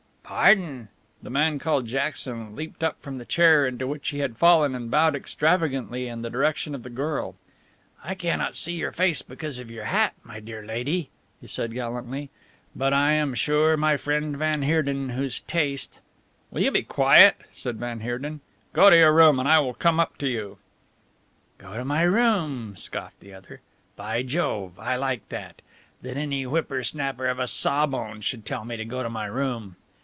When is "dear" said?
10.39-10.65